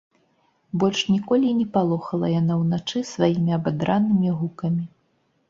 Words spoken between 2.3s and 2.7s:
яна